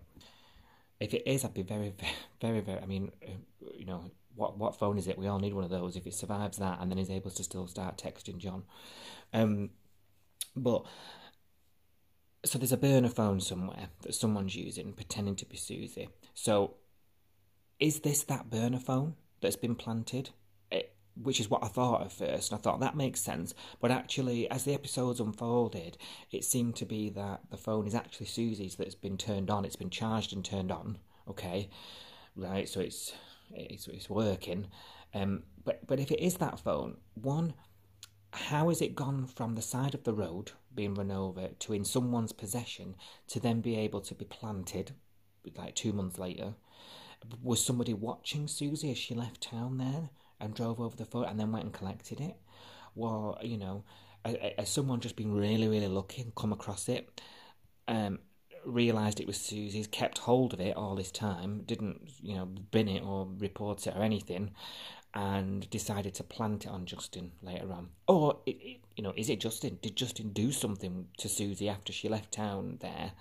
if 1.01 1.15
it 1.15 1.27
is, 1.27 1.43
I'd 1.43 1.55
be 1.55 1.63
very, 1.75 1.95
very, 2.39 2.61
very. 2.61 2.81
I 2.81 2.85
mean, 2.85 3.11
uh, 3.27 3.71
you 3.75 3.87
know, 3.87 4.11
what 4.35 4.59
what 4.59 4.79
phone 4.79 4.99
is 4.99 5.07
it? 5.09 5.17
We 5.17 5.27
all 5.27 5.39
need 5.39 5.55
one 5.55 5.65
of 5.65 5.71
those. 5.71 5.97
If 5.97 6.07
it 6.07 6.13
survives 6.13 6.59
that, 6.59 6.81
and 6.81 6.91
then 6.91 6.99
is 6.99 7.09
able 7.09 7.31
to 7.31 7.43
still 7.43 7.67
start 7.67 7.97
texting 7.97 8.37
John, 8.37 8.65
um, 9.33 9.71
but 10.55 10.85
so 12.45 12.59
there's 12.59 12.73
a 12.73 12.77
burner 12.77 13.09
phone 13.09 13.41
somewhere 13.41 13.89
that 14.03 14.15
someone's 14.15 14.55
using, 14.55 14.93
pretending 14.93 15.35
to 15.37 15.47
be 15.47 15.57
Susie. 15.57 16.11
So, 16.35 16.75
is 17.81 18.01
this 18.01 18.23
that 18.25 18.51
burner 18.51 18.79
phone 18.79 19.15
that's 19.41 19.57
been 19.57 19.77
planted? 19.77 20.29
Which 21.21 21.41
is 21.41 21.49
what 21.49 21.63
I 21.63 21.69
thought 21.69 22.03
at 22.03 22.13
first. 22.13 22.51
And 22.51 22.59
I 22.59 22.63
thought 22.63 22.81
that 22.81 22.97
makes 22.97 23.21
sense. 23.21 23.55
But 23.81 23.91
actually, 23.91 24.51
as 24.51 24.65
the 24.65 24.75
episodes 24.75 25.21
unfolded, 25.21 25.97
it 26.31 26.45
seemed 26.45 26.77
to 26.77 26.85
be 26.85 27.09
that 27.11 27.43
the 27.51 27.57
phone 27.57 27.87
is 27.87 27.95
actually 27.95 28.27
Susie's 28.27 28.77
that's 28.77 28.95
been 28.95 29.17
turned 29.17 29.51
on. 29.51 29.65
It's 29.65 29.77
been 29.77 29.91
charged 29.91 30.33
and 30.33 30.45
turned 30.45 30.73
on. 30.73 30.99
Okay, 31.29 31.69
right. 32.37 32.69
So 32.69 32.81
it's 32.81 33.13
it's, 33.53 33.87
it's 33.87 34.11
working. 34.11 34.67
Um, 35.15 35.45
but 35.65 35.87
but 35.87 36.01
if 36.01 36.11
it 36.11 36.21
is 36.21 36.37
that 36.39 36.59
phone, 36.59 36.97
one, 37.15 37.55
how 38.33 38.69
has 38.69 38.83
it 38.83 38.97
gone 38.97 39.27
from 39.27 39.55
the 39.55 39.63
side 39.63 39.95
of 39.95 40.05
the 40.05 40.13
road 40.15 40.53
being 40.75 40.95
run 40.95 41.13
over 41.13 41.49
to 41.61 41.73
in 41.73 41.85
someone's 41.85 42.33
possession 42.33 42.97
to 43.29 43.39
then 43.39 43.61
be 43.61 43.77
able 43.77 44.01
to 44.01 44.15
be 44.15 44.25
planted, 44.25 44.93
like 45.57 45.75
two 45.77 45.93
months 45.93 46.19
later? 46.19 46.55
Was 47.43 47.65
somebody 47.65 47.95
watching 47.95 48.49
Susie 48.49 48.91
as 48.91 48.99
she 48.99 49.15
left 49.15 49.41
town 49.41 49.79
there? 49.79 50.11
And 50.45 50.55
drove 50.55 50.81
over 50.81 50.97
the 50.97 51.05
foot 51.05 51.29
and 51.29 51.41
then 51.41 51.51
went 51.51 51.65
and 51.65 51.75
collected 51.75 52.21
it. 52.21 52.37
Well, 52.95 53.39
you 53.43 53.59
know, 53.59 53.85
as 54.59 54.69
someone 54.69 55.01
just 55.01 55.17
been 55.17 55.35
really, 55.35 55.69
really 55.69 55.89
lucky 55.89 56.23
and 56.23 56.35
come 56.35 56.53
across 56.53 56.89
it, 56.89 57.21
um, 57.89 58.21
realised 58.65 59.21
it 59.21 59.27
was 59.27 59.37
Susie's, 59.37 59.87
kept 59.87 60.19
hold 60.19 60.55
of 60.55 60.61
it 60.61 60.77
all 60.77 60.95
this 60.95 61.11
time, 61.11 61.63
didn't, 61.67 62.11
you 62.23 62.35
know, 62.35 62.47
bin 62.47 62.89
it 62.89 63.03
or 63.03 63.29
report 63.39 63.87
it 63.87 63.95
or 63.97 64.03
anything, 64.03 64.53
and 65.13 65.69
decided 65.71 66.15
to 66.15 66.25
plant 66.25 66.65
it 66.65 66.71
on 66.71 66.87
Justin 66.87 67.33
later 67.43 67.71
on. 67.73 67.91
Or, 68.09 68.39
it, 68.47 68.57
it, 68.61 68.81
you 68.97 69.03
know, 69.03 69.13
is 69.17 69.29
it 69.29 69.41
Justin? 69.41 69.79
Did 69.83 69.97
Justin 69.97 70.31
do 70.31 70.53
something 70.53 71.09
to 71.19 71.29
Susie 71.29 71.69
after 71.69 71.93
she 71.93 72.09
left 72.09 72.33
town 72.33 72.79
there, 72.81 73.13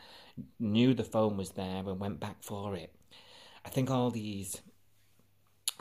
knew 0.59 0.93
the 0.93 1.03
phone 1.03 1.37
was 1.37 1.51
there 1.51 1.83
and 1.87 1.99
went 1.99 2.19
back 2.19 2.37
for 2.41 2.75
it? 2.75 2.93
I 3.65 3.69
think 3.69 3.89
all 3.89 4.11
these 4.11 4.61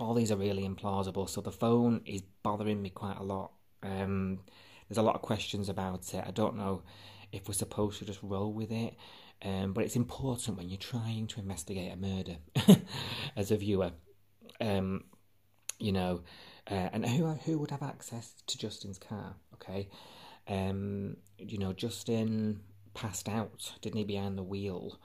all 0.03 0.15
these 0.15 0.33
are 0.33 0.37
really 0.37 0.69
implausible. 0.69 1.29
So 1.29 1.41
the 1.41 1.53
phone 1.53 2.03
is 2.05 2.23
bothering 2.43 2.81
me 2.83 2.91
quite 2.91 3.19
a 3.19 3.23
lot. 3.23 3.53
Um, 3.83 4.41
there's 4.89 4.99
a 4.99 5.03
lot 5.03 5.15
of 5.15 5.23
questions 5.23 5.69
about 5.69 6.13
it. 6.15 6.25
I 6.27 6.31
don't 6.31 6.57
know 6.57 6.83
if 7.33 7.49
we're 7.49 7.55
supposed 7.55 7.99
to 7.99 8.05
just 8.05 8.23
roll 8.23 8.53
with 8.53 8.71
it, 8.71 8.95
um, 9.43 9.73
but 9.73 9.85
it's 9.85 9.97
important 9.97 10.59
when 10.59 10.69
you're 10.69 10.79
trying 10.79 11.27
to 11.29 11.41
investigate 11.41 11.93
a 11.93 11.97
murder 11.97 12.37
as 13.37 13.51
a 13.51 13.57
viewer. 13.57 13.93
Um, 14.61 15.05
you 15.79 15.93
know, 15.93 16.23
uh, 16.71 16.91
and 16.93 17.05
who 17.05 17.27
who 17.27 17.59
would 17.59 17.71
have 17.71 17.83
access 17.83 18.35
to 18.47 18.59
Justin's 18.59 18.99
car? 18.99 19.35
Okay, 19.55 19.89
um, 20.47 21.17
you 21.39 21.59
know, 21.59 21.73
Justin 21.73 22.61
passed 22.95 23.29
out, 23.29 23.73
didn't 23.81 23.99
he, 23.99 24.05
behind 24.05 24.39
the 24.39 24.43
wheel? 24.43 25.01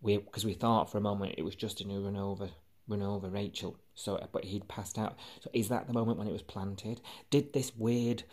We 0.00 0.18
because 0.18 0.44
we 0.44 0.54
thought 0.54 0.90
for 0.90 0.98
a 0.98 1.02
moment 1.02 1.34
it 1.36 1.42
was 1.42 1.54
Justin 1.54 1.90
who 1.90 2.04
ran 2.04 2.16
over 2.16 2.48
run 2.88 3.02
over 3.02 3.28
Rachel. 3.28 3.76
So, 3.94 4.26
but 4.32 4.44
he'd 4.44 4.68
passed 4.68 4.98
out. 4.98 5.16
So, 5.40 5.50
is 5.52 5.68
that 5.68 5.86
the 5.86 5.92
moment 5.92 6.18
when 6.18 6.28
it 6.28 6.32
was 6.32 6.42
planted? 6.42 7.00
Did 7.30 7.52
this 7.52 7.72
weird, 7.76 8.24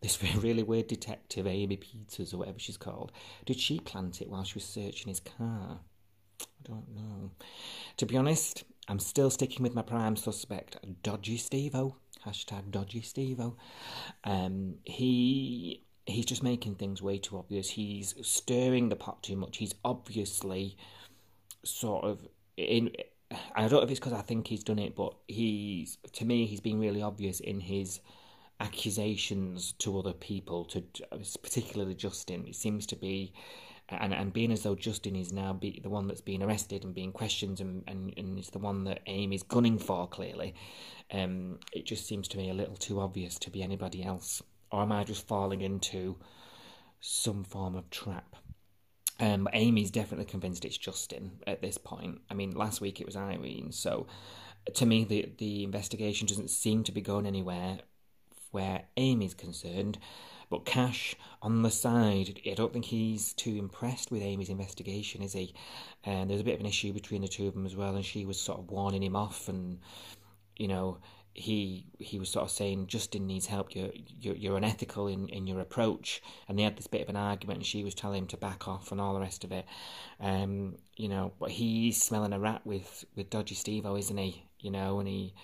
this 0.00 0.22
really 0.42 0.62
weird 0.62 0.88
detective 0.88 1.46
Amy 1.46 1.76
Peters 1.76 2.32
or 2.32 2.38
whatever 2.38 2.58
she's 2.58 2.76
called, 2.76 3.12
did 3.46 3.58
she 3.58 3.80
plant 3.80 4.20
it 4.20 4.30
while 4.30 4.44
she 4.44 4.54
was 4.54 4.64
searching 4.64 5.08
his 5.08 5.20
car? 5.20 5.80
I 6.40 6.44
don't 6.64 6.94
know. 6.94 7.30
To 7.96 8.06
be 8.06 8.16
honest, 8.16 8.64
I'm 8.88 8.98
still 8.98 9.30
sticking 9.30 9.62
with 9.62 9.74
my 9.74 9.82
prime 9.82 10.16
suspect, 10.16 10.78
Dodgy 11.02 11.38
Stevo. 11.38 11.94
Hashtag 12.26 12.70
Dodgy 12.70 13.00
Stevo. 13.00 13.54
Um, 14.24 14.76
he 14.84 15.84
he's 16.06 16.24
just 16.24 16.42
making 16.42 16.74
things 16.74 17.02
way 17.02 17.18
too 17.18 17.38
obvious. 17.38 17.70
He's 17.70 18.14
stirring 18.22 18.88
the 18.88 18.96
pot 18.96 19.22
too 19.22 19.36
much. 19.36 19.58
He's 19.58 19.74
obviously 19.84 20.76
sort 21.64 22.04
of 22.04 22.26
in 22.56 22.90
I 23.30 23.62
don't 23.62 23.72
know 23.72 23.80
if 23.82 23.90
it's 23.90 24.00
because 24.00 24.14
I 24.14 24.22
think 24.22 24.46
he's 24.46 24.64
done 24.64 24.78
it, 24.78 24.94
but 24.94 25.14
he's 25.26 25.98
to 26.12 26.24
me 26.24 26.46
he's 26.46 26.60
been 26.60 26.80
really 26.80 27.02
obvious 27.02 27.40
in 27.40 27.60
his 27.60 28.00
accusations 28.60 29.72
to 29.78 29.98
other 29.98 30.12
people, 30.12 30.64
to 30.66 30.82
particularly 31.42 31.94
Justin. 31.94 32.46
It 32.46 32.56
seems 32.56 32.86
to 32.86 32.96
be 32.96 33.32
and 33.90 34.12
and 34.12 34.32
being 34.32 34.52
as 34.52 34.62
though 34.62 34.74
Justin 34.74 35.16
is 35.16 35.32
now 35.32 35.52
be 35.52 35.80
the 35.82 35.88
one 35.88 36.06
that's 36.06 36.20
being 36.20 36.42
arrested 36.42 36.84
and 36.84 36.94
being 36.94 37.12
questioned 37.12 37.60
and 37.60 37.82
and, 37.86 38.12
and 38.16 38.38
is 38.38 38.50
the 38.50 38.58
one 38.58 38.84
that 38.84 39.00
Amy's 39.06 39.42
gunning 39.42 39.78
for 39.78 40.06
clearly, 40.06 40.54
um, 41.12 41.58
it 41.72 41.86
just 41.86 42.06
seems 42.06 42.28
to 42.28 42.38
me 42.38 42.50
a 42.50 42.54
little 42.54 42.76
too 42.76 43.00
obvious 43.00 43.38
to 43.40 43.50
be 43.50 43.62
anybody 43.62 44.04
else. 44.04 44.42
Or 44.70 44.82
am 44.82 44.92
I 44.92 45.04
just 45.04 45.26
falling 45.26 45.62
into 45.62 46.16
some 47.00 47.44
form 47.44 47.74
of 47.74 47.88
trap? 47.90 48.36
Um, 49.20 49.48
Amy's 49.52 49.90
definitely 49.90 50.26
convinced 50.26 50.64
it's 50.64 50.78
Justin 50.78 51.40
at 51.46 51.60
this 51.60 51.76
point. 51.76 52.20
I 52.30 52.34
mean, 52.34 52.52
last 52.52 52.80
week 52.80 53.00
it 53.00 53.06
was 53.06 53.16
Irene, 53.16 53.72
so 53.72 54.06
to 54.74 54.86
me 54.86 55.04
the 55.04 55.32
the 55.38 55.64
investigation 55.64 56.26
doesn't 56.26 56.50
seem 56.50 56.84
to 56.84 56.92
be 56.92 57.00
going 57.00 57.26
anywhere 57.26 57.78
where 58.50 58.84
Amy's 58.96 59.34
concerned. 59.34 59.98
But 60.50 60.64
Cash 60.64 61.14
on 61.42 61.62
the 61.62 61.70
side, 61.70 62.40
I 62.46 62.54
don't 62.54 62.72
think 62.72 62.86
he's 62.86 63.34
too 63.34 63.56
impressed 63.56 64.10
with 64.10 64.22
Amy's 64.22 64.48
investigation, 64.48 65.22
is 65.22 65.34
he? 65.34 65.54
And 66.04 66.30
there's 66.30 66.40
a 66.40 66.44
bit 66.44 66.54
of 66.54 66.60
an 66.60 66.66
issue 66.66 66.92
between 66.94 67.20
the 67.20 67.28
two 67.28 67.48
of 67.48 67.54
them 67.54 67.66
as 67.66 67.76
well, 67.76 67.96
and 67.96 68.04
she 68.04 68.24
was 68.24 68.40
sort 68.40 68.58
of 68.58 68.70
warning 68.70 69.02
him 69.02 69.14
off, 69.14 69.48
and 69.48 69.80
you 70.56 70.68
know, 70.68 70.98
he 71.38 71.86
he 71.98 72.18
was 72.18 72.28
sort 72.28 72.44
of 72.44 72.50
saying 72.50 72.88
Justin 72.88 73.26
needs 73.26 73.46
help. 73.46 73.74
You're 73.74 73.90
you're, 74.20 74.36
you're 74.36 74.56
unethical 74.56 75.06
in, 75.08 75.28
in 75.28 75.46
your 75.46 75.60
approach, 75.60 76.22
and 76.48 76.58
they 76.58 76.62
had 76.62 76.76
this 76.76 76.86
bit 76.86 77.02
of 77.02 77.08
an 77.08 77.16
argument, 77.16 77.58
and 77.58 77.66
she 77.66 77.84
was 77.84 77.94
telling 77.94 78.22
him 78.22 78.28
to 78.28 78.36
back 78.36 78.66
off 78.66 78.92
and 78.92 79.00
all 79.00 79.14
the 79.14 79.20
rest 79.20 79.44
of 79.44 79.52
it. 79.52 79.64
Um, 80.20 80.76
you 80.96 81.08
know, 81.08 81.32
but 81.38 81.50
he's 81.50 82.02
smelling 82.02 82.32
a 82.32 82.40
rat 82.40 82.62
with 82.64 83.04
with 83.14 83.30
dodgy 83.30 83.54
Steve-O, 83.54 83.96
isn't 83.96 84.16
he? 84.16 84.44
You 84.60 84.70
know, 84.70 84.98
and 84.98 85.08
he 85.08 85.34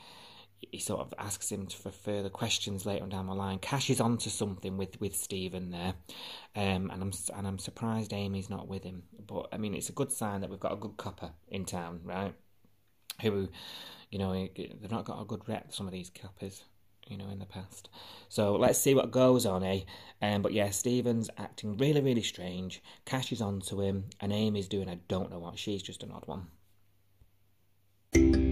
he 0.70 0.78
sort 0.78 1.00
of 1.00 1.14
asks 1.18 1.50
him 1.50 1.66
for 1.66 1.90
further 1.90 2.30
questions 2.30 2.86
later 2.86 3.04
on 3.04 3.10
down 3.10 3.26
the 3.26 3.34
line. 3.34 3.58
Cash 3.58 3.90
is 3.90 4.00
onto 4.00 4.30
something 4.30 4.76
with, 4.76 5.00
with 5.00 5.14
Stephen 5.14 5.70
there, 5.70 5.94
um, 6.56 6.90
and 6.90 7.02
I'm 7.02 7.12
and 7.36 7.46
I'm 7.46 7.58
surprised 7.58 8.12
Amy's 8.12 8.50
not 8.50 8.68
with 8.68 8.84
him. 8.84 9.02
But 9.26 9.48
I 9.52 9.58
mean, 9.58 9.74
it's 9.74 9.88
a 9.88 9.92
good 9.92 10.12
sign 10.12 10.40
that 10.40 10.50
we've 10.50 10.60
got 10.60 10.72
a 10.72 10.76
good 10.76 10.96
copper 10.96 11.30
in 11.48 11.64
town, 11.64 12.00
right? 12.04 12.34
Who, 13.22 13.48
you 14.10 14.18
know, 14.18 14.32
they've 14.32 14.90
not 14.90 15.04
got 15.04 15.20
a 15.20 15.24
good 15.24 15.48
rep. 15.48 15.72
Some 15.72 15.86
of 15.86 15.92
these 15.92 16.10
coppers, 16.10 16.64
you 17.08 17.16
know, 17.16 17.28
in 17.30 17.38
the 17.38 17.46
past. 17.46 17.88
So 18.28 18.56
let's 18.56 18.78
see 18.78 18.94
what 18.94 19.10
goes 19.10 19.46
on, 19.46 19.62
eh? 19.62 19.80
Um, 20.20 20.42
but 20.42 20.52
yeah, 20.52 20.70
Stephen's 20.70 21.30
acting 21.38 21.76
really, 21.76 22.00
really 22.00 22.22
strange. 22.22 22.82
Cash 23.04 23.32
is 23.32 23.40
onto 23.40 23.80
him, 23.80 24.04
and 24.20 24.32
Amy's 24.32 24.68
doing 24.68 24.88
I 24.88 24.98
don't 25.08 25.30
know 25.30 25.38
what. 25.38 25.58
She's 25.58 25.82
just 25.82 26.02
an 26.02 26.12
odd 26.12 26.26
one. 26.26 28.43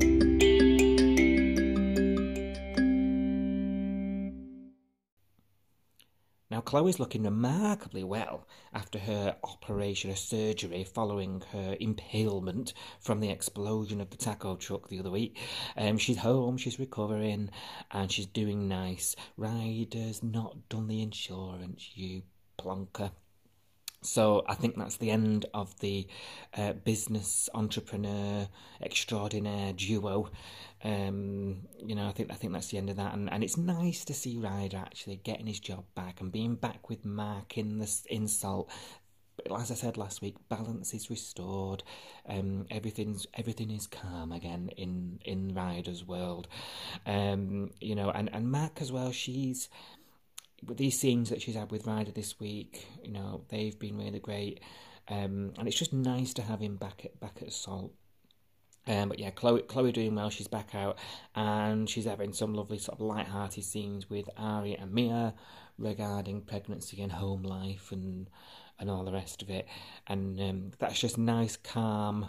Now, 6.53 6.61
Chloe's 6.61 7.01
looking 7.01 7.23
remarkably 7.23 8.05
well 8.05 8.47
after 8.75 8.99
her 8.99 9.37
operation, 9.43 10.11
her 10.11 10.17
surgery, 10.17 10.85
following 10.85 11.43
her 11.51 11.79
impalement 11.81 12.75
from 13.01 13.21
the 13.21 13.31
explosion 13.31 14.03
of 14.03 14.11
the 14.11 14.19
taco 14.19 14.57
truck 14.57 14.91
the 14.91 14.99
other 14.99 15.11
week. 15.11 15.39
Um, 15.79 15.97
she's 15.97 16.19
home, 16.19 16.59
she's 16.59 16.79
recovering, 16.79 17.49
and 17.91 18.13
she's 18.13 18.27
doing 18.27 18.69
nice. 18.69 19.17
Ryder's 19.39 20.23
not 20.23 20.69
done 20.69 20.89
the 20.89 21.01
insurance, 21.01 21.89
you 21.95 22.25
plonker. 22.59 23.13
So 24.03 24.45
I 24.49 24.55
think 24.55 24.77
that's 24.77 24.97
the 24.97 25.11
end 25.11 25.47
of 25.55 25.79
the 25.79 26.07
uh, 26.57 26.73
business 26.73 27.49
entrepreneur 27.55 28.49
extraordinaire 28.83 29.73
duo. 29.73 30.31
Um, 30.85 31.69
you 31.79 31.95
know, 31.95 32.09
I 32.09 32.13
think 32.13 32.33
I 32.33 32.35
think 32.35 32.53
that's 32.53 32.69
the 32.69 32.79
end 32.79 32.91
of 32.91 32.97
that, 32.97 33.15
and 33.15 33.33
and 33.33 33.45
it's 33.45 33.57
nice 33.57 34.05
to 34.07 34.15
see 34.15 34.39
Ryder 34.39 34.79
actually 34.79 35.17
getting 35.17 35.47
his 35.47 35.61
job 35.61 35.85
back 35.95 36.21
and 36.21 36.33
being 36.33 36.57
back 36.57 36.89
with 36.89 37.05
Mac 37.05 37.57
in 37.57 37.79
this 37.79 38.05
insult. 38.11 38.69
As 39.57 39.71
I 39.71 39.75
said 39.75 39.97
last 39.97 40.21
week, 40.21 40.37
balance 40.49 40.93
is 40.95 41.09
restored. 41.09 41.85
Um, 42.29 42.67
everything's 42.71 43.27
everything 43.35 43.71
is 43.71 43.87
calm 43.87 44.33
again 44.33 44.71
in 44.77 45.21
in 45.25 45.55
Ryder's 45.55 46.05
world. 46.05 46.49
Um, 47.07 47.71
you 47.81 47.95
know, 47.95 48.11
and 48.11 48.29
and 48.33 48.51
Mac 48.51 48.81
as 48.81 48.91
well. 48.91 49.13
She's 49.13 49.69
with 50.65 50.79
these 50.79 50.99
scenes 50.99 51.31
that 51.31 51.43
she's 51.43 51.55
had 51.55 51.71
with 51.71 51.87
Ryder 51.87 52.13
this 52.13 52.39
week, 52.39 52.87
you 53.03 53.13
know, 53.13 53.45
they've 53.49 53.79
been 53.79 53.99
really 53.99 54.21
great. 54.21 54.61
Um, 55.09 55.53
and 55.59 55.67
it's 55.67 55.79
just 55.79 55.93
nice 55.93 56.33
to 56.35 56.43
have 56.43 56.61
him 56.61 56.77
back 56.77 57.05
at 57.05 57.19
back 57.19 57.39
at 57.43 57.53
Salt. 57.53 57.93
Um, 58.87 59.09
but 59.09 59.19
yeah, 59.19 59.31
Chloe, 59.31 59.63
Chloe 59.63 59.93
doing 59.93 60.15
well. 60.15 60.31
She's 60.31 60.49
back 60.49 60.75
out, 60.75 60.99
and 61.35 61.89
she's 61.89 62.05
having 62.05 62.33
some 62.33 62.55
lovely 62.55 62.79
sort 62.79 62.99
of 62.99 63.07
light-hearted 63.07 63.63
scenes 63.63 64.11
with 64.11 64.29
Ari 64.37 64.75
and 64.75 64.93
Mia 64.93 65.35
regarding 65.79 66.43
pregnancy 66.43 67.01
and 67.01 67.13
home 67.13 67.43
life 67.43 67.93
and 67.93 68.29
and 68.79 68.91
all 68.91 69.05
the 69.05 69.13
rest 69.13 69.43
of 69.43 69.51
it. 69.51 69.69
And 70.07 70.41
um, 70.41 70.71
that's 70.79 70.99
just 70.99 71.17
nice, 71.19 71.57
calm, 71.57 72.29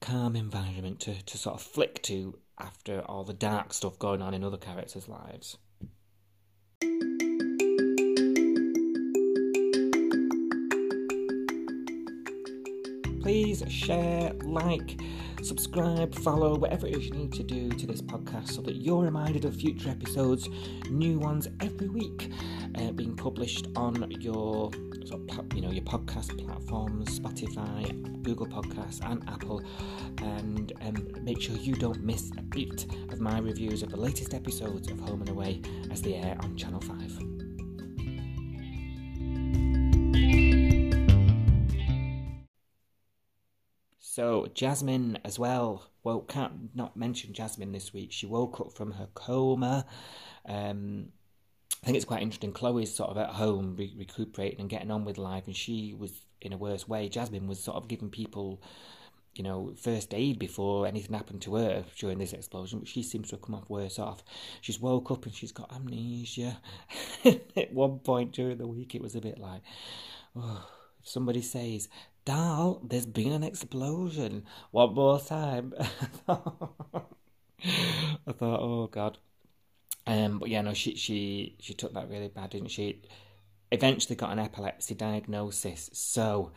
calm 0.00 0.34
environment 0.34 1.00
to 1.00 1.22
to 1.22 1.38
sort 1.38 1.56
of 1.56 1.62
flick 1.62 2.02
to 2.04 2.38
after 2.58 3.00
all 3.00 3.24
the 3.24 3.32
dark 3.32 3.72
stuff 3.72 3.98
going 3.98 4.22
on 4.22 4.34
in 4.34 4.44
other 4.44 4.56
characters' 4.56 5.08
lives. 5.08 5.58
Please 13.22 13.62
share, 13.68 14.32
like, 14.42 15.00
subscribe, 15.42 16.12
follow, 16.16 16.56
whatever 16.56 16.88
it 16.88 16.96
is 16.96 17.04
you 17.06 17.12
need 17.12 17.32
to 17.32 17.44
do 17.44 17.68
to 17.70 17.86
this 17.86 18.02
podcast 18.02 18.48
so 18.48 18.60
that 18.62 18.76
you're 18.76 19.02
reminded 19.02 19.44
of 19.44 19.54
future 19.54 19.90
episodes, 19.90 20.48
new 20.90 21.20
ones 21.20 21.46
every 21.60 21.88
week, 21.88 22.32
uh, 22.78 22.90
being 22.90 23.14
published 23.14 23.68
on 23.76 24.10
your 24.20 24.70
you 25.54 25.60
know 25.60 25.70
your 25.70 25.84
podcast 25.84 26.44
platforms, 26.44 27.20
Spotify, 27.20 28.22
Google 28.22 28.46
Podcasts, 28.46 29.04
and 29.04 29.22
Apple. 29.28 29.62
And 30.18 30.72
um, 30.80 31.06
make 31.22 31.40
sure 31.40 31.54
you 31.56 31.74
don't 31.74 32.02
miss 32.02 32.30
a 32.38 32.42
beat 32.42 32.86
of 33.10 33.20
my 33.20 33.38
reviews 33.38 33.82
of 33.82 33.90
the 33.90 33.98
latest 33.98 34.34
episodes 34.34 34.90
of 34.90 34.98
Home 35.00 35.20
and 35.20 35.28
Away 35.28 35.60
as 35.90 36.02
they 36.02 36.14
air 36.14 36.36
on 36.40 36.56
Channel 36.56 36.80
Five. 36.80 37.31
So 44.12 44.46
Jasmine 44.52 45.20
as 45.24 45.38
well. 45.38 45.88
Well, 46.04 46.20
can't 46.20 46.76
not 46.76 46.98
mention 46.98 47.32
Jasmine 47.32 47.72
this 47.72 47.94
week. 47.94 48.12
She 48.12 48.26
woke 48.26 48.60
up 48.60 48.74
from 48.74 48.90
her 48.90 49.08
coma. 49.14 49.86
Um, 50.44 51.06
I 51.82 51.86
think 51.86 51.96
it's 51.96 52.04
quite 52.04 52.20
interesting. 52.20 52.52
Chloe's 52.52 52.94
sort 52.94 53.08
of 53.08 53.16
at 53.16 53.30
home 53.30 53.74
re- 53.74 53.94
recuperating 53.96 54.60
and 54.60 54.68
getting 54.68 54.90
on 54.90 55.06
with 55.06 55.16
life, 55.16 55.46
and 55.46 55.56
she 55.56 55.94
was 55.98 56.26
in 56.42 56.52
a 56.52 56.58
worse 56.58 56.86
way. 56.86 57.08
Jasmine 57.08 57.46
was 57.46 57.64
sort 57.64 57.78
of 57.78 57.88
giving 57.88 58.10
people, 58.10 58.60
you 59.32 59.42
know, 59.42 59.72
first 59.80 60.12
aid 60.12 60.38
before 60.38 60.86
anything 60.86 61.16
happened 61.16 61.40
to 61.40 61.54
her 61.54 61.82
during 61.98 62.18
this 62.18 62.34
explosion, 62.34 62.80
but 62.80 62.88
she 62.88 63.02
seems 63.02 63.30
to 63.30 63.36
have 63.36 63.42
come 63.42 63.54
off 63.54 63.70
worse 63.70 63.98
off. 63.98 64.22
She's 64.60 64.78
woke 64.78 65.10
up 65.10 65.24
and 65.24 65.34
she's 65.34 65.52
got 65.52 65.74
amnesia. 65.74 66.58
at 67.24 67.72
one 67.72 68.00
point 68.00 68.32
during 68.32 68.58
the 68.58 68.66
week, 68.66 68.94
it 68.94 69.00
was 69.00 69.14
a 69.14 69.22
bit 69.22 69.38
like, 69.38 69.62
oh, 70.36 70.68
if 71.00 71.08
somebody 71.08 71.40
says 71.40 71.88
Dal, 72.24 72.80
there's 72.84 73.06
been 73.06 73.32
an 73.32 73.42
explosion. 73.42 74.44
One 74.70 74.94
more 74.94 75.20
time. 75.20 75.74
I 76.28 76.36
thought, 78.32 78.60
oh 78.60 78.86
god. 78.88 79.18
Um, 80.06 80.38
but 80.38 80.48
yeah, 80.48 80.62
no, 80.62 80.74
she 80.74 80.96
she 80.96 81.56
she 81.60 81.74
took 81.74 81.94
that 81.94 82.08
really 82.08 82.28
bad, 82.28 82.50
didn't 82.50 82.70
she? 82.70 83.02
Eventually 83.70 84.16
got 84.16 84.32
an 84.32 84.38
epilepsy 84.38 84.94
diagnosis. 84.94 85.90
So, 85.92 86.52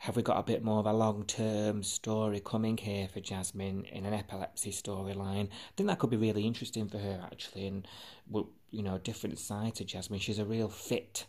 have 0.00 0.16
we 0.16 0.22
got 0.22 0.38
a 0.38 0.42
bit 0.42 0.64
more 0.64 0.80
of 0.80 0.86
a 0.86 0.92
long 0.92 1.24
term 1.24 1.82
story 1.82 2.40
coming 2.40 2.76
here 2.76 3.08
for 3.08 3.20
Jasmine 3.20 3.84
in 3.86 4.04
an 4.06 4.14
epilepsy 4.14 4.72
storyline? 4.72 5.48
I 5.48 5.72
think 5.76 5.88
that 5.88 5.98
could 5.98 6.10
be 6.10 6.16
really 6.16 6.46
interesting 6.46 6.88
for 6.88 6.98
her 6.98 7.20
actually, 7.24 7.66
and 7.66 7.88
you 8.70 8.82
know, 8.82 8.98
different 8.98 9.38
side 9.38 9.74
to 9.76 9.84
Jasmine. 9.84 10.20
She's 10.20 10.38
a 10.38 10.44
real 10.44 10.68
fit, 10.68 11.26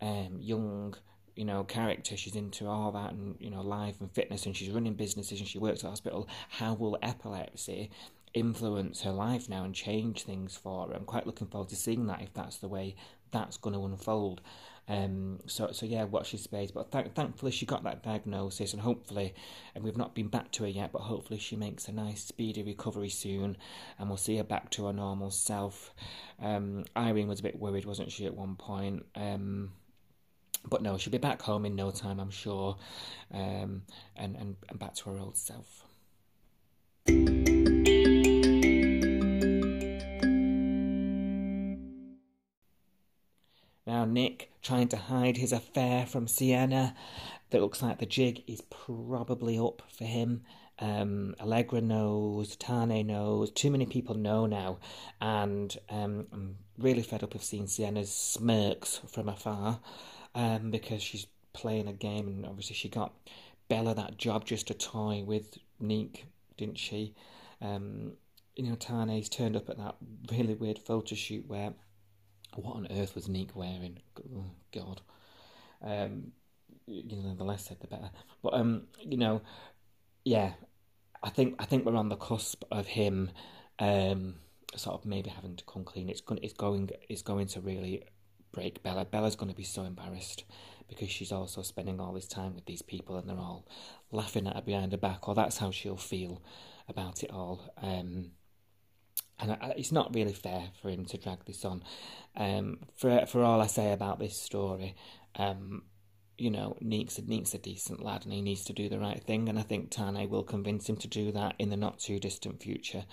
um, 0.00 0.38
young 0.40 0.94
you 1.36 1.44
know, 1.44 1.64
character. 1.64 2.16
She's 2.16 2.36
into 2.36 2.66
all 2.66 2.92
that 2.92 3.12
and, 3.12 3.36
you 3.38 3.50
know, 3.50 3.62
life 3.62 3.96
and 4.00 4.10
fitness 4.10 4.46
and 4.46 4.56
she's 4.56 4.70
running 4.70 4.94
businesses 4.94 5.40
and 5.40 5.48
she 5.48 5.58
works 5.58 5.84
at 5.84 5.90
hospital. 5.90 6.28
How 6.48 6.74
will 6.74 6.98
epilepsy 7.02 7.90
influence 8.34 9.02
her 9.02 9.12
life 9.12 9.48
now 9.48 9.64
and 9.64 9.74
change 9.74 10.22
things 10.22 10.56
for 10.56 10.86
her? 10.86 10.94
I'm 10.94 11.04
quite 11.04 11.26
looking 11.26 11.48
forward 11.48 11.70
to 11.70 11.76
seeing 11.76 12.06
that 12.06 12.22
if 12.22 12.32
that's 12.32 12.58
the 12.58 12.68
way 12.68 12.96
that's 13.30 13.56
going 13.56 13.74
to 13.74 13.84
unfold. 13.84 14.40
Um, 14.88 15.38
so, 15.46 15.70
so 15.72 15.86
yeah, 15.86 16.04
watch 16.04 16.32
this 16.32 16.42
space. 16.42 16.70
But 16.70 16.90
th- 16.92 17.12
thankfully, 17.14 17.52
she 17.52 17.66
got 17.66 17.84
that 17.84 18.02
diagnosis, 18.02 18.72
and 18.72 18.82
hopefully, 18.82 19.34
and 19.74 19.84
we've 19.84 19.96
not 19.96 20.14
been 20.14 20.28
back 20.28 20.50
to 20.52 20.64
her 20.64 20.68
yet, 20.68 20.92
but 20.92 21.02
hopefully, 21.02 21.38
she 21.38 21.56
makes 21.56 21.88
a 21.88 21.92
nice, 21.92 22.24
speedy 22.24 22.62
recovery 22.62 23.08
soon, 23.08 23.56
and 23.98 24.08
we'll 24.08 24.16
see 24.16 24.36
her 24.36 24.44
back 24.44 24.70
to 24.70 24.86
her 24.86 24.92
normal 24.92 25.30
self. 25.30 25.94
Um, 26.40 26.84
Irene 26.96 27.28
was 27.28 27.40
a 27.40 27.44
bit 27.44 27.58
worried, 27.58 27.86
wasn't 27.86 28.10
she, 28.10 28.26
at 28.26 28.34
one 28.34 28.56
point? 28.56 29.06
Um, 29.14 29.72
but 30.68 30.82
no, 30.82 30.98
she'll 30.98 31.12
be 31.12 31.18
back 31.18 31.42
home 31.42 31.64
in 31.64 31.74
no 31.74 31.90
time, 31.90 32.20
I'm 32.20 32.30
sure, 32.30 32.76
um, 33.32 33.82
and, 34.16 34.36
and, 34.36 34.56
and 34.68 34.78
back 34.78 34.94
to 34.96 35.10
her 35.10 35.18
old 35.18 35.36
self. 35.36 35.84
Now, 43.84 44.04
Nick, 44.04 44.52
trying 44.62 44.88
to 44.88 44.96
hide 44.96 45.36
his 45.36 45.52
affair 45.52 46.06
from 46.06 46.28
Sienna. 46.28 46.94
That 47.50 47.60
looks 47.60 47.82
like 47.82 47.98
the 47.98 48.06
jig 48.06 48.42
is 48.46 48.62
probably 48.62 49.58
up 49.58 49.82
for 49.88 50.04
him. 50.04 50.42
Um, 50.82 51.36
Allegra 51.40 51.80
knows, 51.80 52.56
Tane 52.56 53.06
knows, 53.06 53.52
too 53.52 53.70
many 53.70 53.86
people 53.86 54.16
know 54.16 54.46
now, 54.46 54.78
and 55.20 55.76
um, 55.88 56.26
I'm 56.32 56.56
really 56.76 57.02
fed 57.02 57.22
up 57.22 57.36
of 57.36 57.44
seeing 57.44 57.68
Sienna's 57.68 58.12
smirks 58.12 59.00
from 59.06 59.28
afar 59.28 59.78
um, 60.34 60.72
because 60.72 61.00
she's 61.00 61.28
playing 61.52 61.86
a 61.86 61.92
game, 61.92 62.26
and 62.26 62.44
obviously 62.44 62.74
she 62.74 62.88
got 62.88 63.12
Bella 63.68 63.94
that 63.94 64.18
job 64.18 64.44
just 64.44 64.66
to 64.66 64.74
toy 64.74 65.22
with 65.24 65.56
Nick, 65.78 66.26
didn't 66.56 66.78
she? 66.78 67.14
Um, 67.60 68.14
you 68.56 68.64
know, 68.68 68.74
Tane's 68.74 69.28
turned 69.28 69.56
up 69.56 69.70
at 69.70 69.78
that 69.78 69.94
really 70.32 70.54
weird 70.54 70.80
photo 70.80 71.14
shoot 71.14 71.46
where 71.46 71.74
what 72.56 72.74
on 72.74 72.88
earth 72.90 73.14
was 73.14 73.28
Nick 73.28 73.54
wearing? 73.54 73.98
Oh, 74.36 74.50
God. 74.74 75.00
Um, 75.80 76.32
you 76.86 77.22
know, 77.22 77.36
the 77.36 77.44
less 77.44 77.66
said, 77.66 77.78
the 77.80 77.86
better. 77.86 78.10
But 78.42 78.54
um, 78.54 78.88
you 79.00 79.16
know, 79.16 79.42
yeah, 80.24 80.52
I 81.22 81.30
think 81.30 81.56
I 81.58 81.64
think 81.64 81.84
we're 81.84 81.96
on 81.96 82.08
the 82.08 82.16
cusp 82.16 82.64
of 82.70 82.86
him, 82.86 83.30
um, 83.78 84.34
sort 84.76 85.00
of 85.00 85.06
maybe 85.06 85.30
having 85.30 85.56
to 85.56 85.64
come 85.64 85.84
clean. 85.84 86.08
It's 86.08 86.20
going, 86.20 86.40
it's 86.42 86.54
going, 86.54 86.90
it's 87.08 87.22
going 87.22 87.46
to 87.48 87.60
really 87.60 88.04
break 88.52 88.82
Bella. 88.82 89.04
Bella's 89.04 89.36
going 89.36 89.50
to 89.50 89.56
be 89.56 89.64
so 89.64 89.84
embarrassed 89.84 90.44
because 90.88 91.10
she's 91.10 91.32
also 91.32 91.62
spending 91.62 92.00
all 92.00 92.12
this 92.12 92.28
time 92.28 92.54
with 92.54 92.66
these 92.66 92.82
people 92.82 93.16
and 93.16 93.28
they're 93.28 93.36
all 93.36 93.66
laughing 94.10 94.46
at 94.46 94.56
her 94.56 94.62
behind 94.62 94.92
her 94.92 94.98
back, 94.98 95.28
or 95.28 95.34
that's 95.34 95.58
how 95.58 95.70
she'll 95.70 95.96
feel 95.96 96.42
about 96.88 97.22
it 97.22 97.30
all. 97.30 97.72
Um, 97.80 98.32
and 99.38 99.56
it's 99.76 99.92
not 99.92 100.14
really 100.14 100.32
fair 100.32 100.70
for 100.80 100.88
him 100.88 101.04
to 101.06 101.18
drag 101.18 101.44
this 101.44 101.64
on. 101.64 101.82
Um, 102.36 102.78
for 102.96 103.26
for 103.26 103.42
all 103.42 103.60
I 103.60 103.66
say 103.66 103.92
about 103.92 104.18
this 104.18 104.38
story, 104.38 104.94
um, 105.36 105.82
you 106.38 106.50
know, 106.50 106.76
Neek's 106.80 107.18
Neek's 107.18 107.54
a 107.54 107.58
decent 107.58 108.02
lad 108.02 108.24
and 108.24 108.32
he 108.32 108.42
needs 108.42 108.64
to 108.64 108.72
do 108.72 108.88
the 108.88 108.98
right 108.98 109.22
thing, 109.22 109.48
and 109.48 109.58
I 109.58 109.62
think 109.62 109.90
Tane 109.90 110.28
will 110.28 110.42
convince 110.42 110.88
him 110.88 110.96
to 110.96 111.08
do 111.08 111.32
that 111.32 111.54
in 111.58 111.70
the 111.70 111.76
not 111.76 111.98
too 111.98 112.18
distant 112.18 112.62
future. 112.62 113.04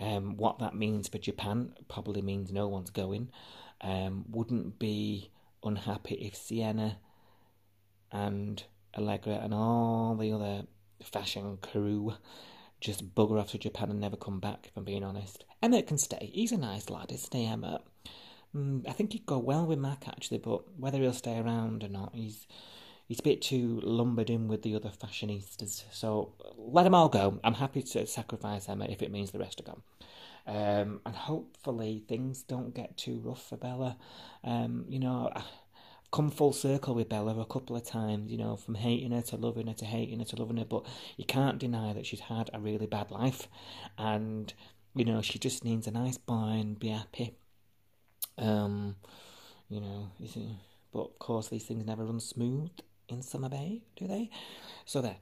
Um, 0.00 0.36
what 0.36 0.58
that 0.58 0.74
means 0.74 1.08
for 1.08 1.18
Japan 1.18 1.74
probably 1.88 2.22
means 2.22 2.52
no 2.52 2.68
one's 2.68 2.90
going. 2.90 3.30
Um, 3.80 4.24
wouldn't 4.30 4.78
be 4.78 5.30
unhappy 5.62 6.14
if 6.14 6.36
Sienna 6.36 6.98
and 8.10 8.62
Allegra 8.96 9.40
and 9.42 9.52
all 9.52 10.16
the 10.16 10.32
other 10.32 10.62
fashion 11.02 11.58
crew 11.60 12.14
just 12.80 13.14
bugger 13.14 13.40
off 13.40 13.50
to 13.50 13.58
Japan 13.58 13.90
and 13.90 14.00
never 14.00 14.16
come 14.16 14.40
back, 14.40 14.66
if 14.66 14.76
I'm 14.76 14.84
being 14.84 15.04
honest. 15.04 15.44
Emmett 15.62 15.86
can 15.86 15.98
stay. 15.98 16.30
He's 16.32 16.52
a 16.52 16.58
nice 16.58 16.90
lad, 16.90 17.10
isn't 17.10 17.32
he, 17.32 17.46
Emmett? 17.46 17.80
Mm, 18.54 18.88
I 18.88 18.92
think 18.92 19.12
he'd 19.12 19.26
go 19.26 19.38
well 19.38 19.66
with 19.66 19.78
Mac, 19.78 20.06
actually, 20.08 20.38
but 20.38 20.62
whether 20.78 20.98
he'll 20.98 21.12
stay 21.12 21.38
around 21.38 21.82
or 21.82 21.88
not, 21.88 22.14
he's 22.14 22.46
he's 23.08 23.20
a 23.20 23.22
bit 23.22 23.42
too 23.42 23.80
lumbered 23.82 24.30
in 24.30 24.48
with 24.48 24.62
the 24.62 24.74
other 24.74 24.90
fashionistas. 24.90 25.84
So 25.92 26.32
let 26.56 26.84
them 26.84 26.94
all 26.94 27.08
go. 27.08 27.38
I'm 27.44 27.54
happy 27.54 27.82
to 27.82 28.06
sacrifice 28.06 28.68
Emmett 28.68 28.90
if 28.90 29.02
it 29.02 29.10
means 29.10 29.30
the 29.30 29.38
rest 29.38 29.60
are 29.60 29.64
gone. 29.64 29.82
Um, 30.46 31.00
and 31.06 31.14
hopefully 31.14 32.02
things 32.06 32.42
don't 32.42 32.74
get 32.74 32.96
too 32.96 33.20
rough 33.24 33.48
for 33.48 33.56
Bella. 33.56 33.96
Um, 34.42 34.84
you 34.88 34.98
know, 35.00 35.32
come 36.12 36.30
full 36.30 36.52
circle 36.52 36.94
with 36.94 37.08
Bella 37.08 37.38
a 37.38 37.44
couple 37.46 37.76
of 37.76 37.84
times, 37.84 38.30
you 38.30 38.38
know, 38.38 38.56
from 38.56 38.76
hating 38.76 39.10
her 39.10 39.22
to 39.22 39.36
loving 39.36 39.66
her 39.66 39.74
to 39.74 39.84
hating 39.84 40.20
her 40.20 40.24
to 40.26 40.36
loving 40.36 40.58
her, 40.58 40.64
but 40.64 40.86
you 41.16 41.24
can't 41.24 41.58
deny 41.58 41.92
that 41.92 42.06
she's 42.06 42.20
had 42.20 42.50
a 42.52 42.60
really 42.60 42.86
bad 42.86 43.10
life 43.10 43.48
and, 43.98 44.54
you 44.94 45.04
know, 45.04 45.22
she 45.22 45.38
just 45.38 45.64
needs 45.64 45.86
a 45.86 45.90
nice 45.90 46.18
boy 46.18 46.58
and 46.60 46.78
be 46.78 46.88
happy. 46.88 47.34
Um, 48.38 48.96
you 49.68 49.80
know, 49.80 50.10
but 50.92 51.00
of 51.00 51.18
course 51.18 51.48
these 51.48 51.64
things 51.64 51.84
never 51.84 52.04
run 52.04 52.20
smooth 52.20 52.70
in 53.08 53.22
Summer 53.22 53.48
Bay, 53.48 53.82
do 53.96 54.06
they? 54.06 54.30
So 54.84 55.00
there. 55.00 55.16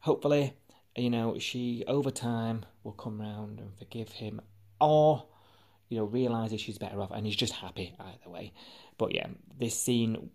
Hopefully, 0.00 0.54
you 0.96 1.10
know, 1.10 1.38
she 1.38 1.84
over 1.86 2.10
time 2.10 2.64
will 2.84 2.92
come 2.92 3.20
round 3.20 3.58
and 3.58 3.76
forgive 3.76 4.12
him 4.12 4.40
or 4.80 5.26
you 5.88 5.98
know, 5.98 6.04
realizes 6.04 6.60
she's 6.60 6.78
better 6.78 7.00
off, 7.00 7.10
and 7.12 7.26
he's 7.26 7.36
just 7.36 7.52
happy 7.52 7.94
either 7.98 8.30
way. 8.30 8.52
But 8.98 9.14
yeah, 9.14 9.28
this 9.56 9.80
scene, 9.80 10.30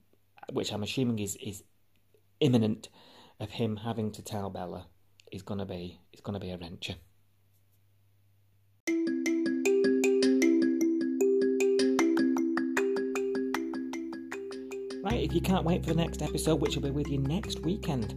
which 0.51 0.72
I'm 0.72 0.84
assuming 0.84 1.20
is 1.20 1.36
is 1.36 1.63
imminent, 2.40 2.90
of 3.40 3.51
him 3.51 3.78
having 3.78 4.12
to 4.13 4.22
tell 4.22 4.50
Bella, 4.50 4.88
is 5.32 5.42
gonna 5.42 5.66
be 5.66 6.00
is 6.13 6.22
gonna 6.22 6.40
be 6.40 6.51
a 6.51 6.58
wrencher. 6.58 6.96
If 15.21 15.34
you 15.34 15.41
can't 15.41 15.65
wait 15.65 15.84
for 15.84 15.93
the 15.93 16.01
next 16.01 16.21
episode, 16.21 16.62
which 16.62 16.75
will 16.75 16.84
be 16.84 16.91
with 16.91 17.07
you 17.07 17.19
next 17.19 17.62
weekend, 17.62 18.15